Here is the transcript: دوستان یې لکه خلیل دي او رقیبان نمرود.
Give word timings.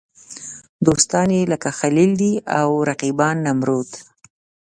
دوستان 0.85 1.27
یې 1.37 1.41
لکه 1.51 1.69
خلیل 1.79 2.11
دي 2.21 2.33
او 2.59 2.69
رقیبان 2.89 3.35
نمرود. 3.47 3.89